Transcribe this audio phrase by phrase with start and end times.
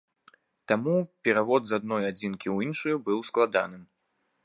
[0.71, 0.95] Таму
[1.27, 3.83] перавод з адной адзінкі ў іншую быў складаным.